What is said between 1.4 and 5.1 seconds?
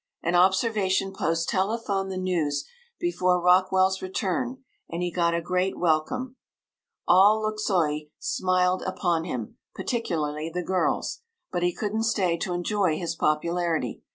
telephoned the news before Rockwell's return, and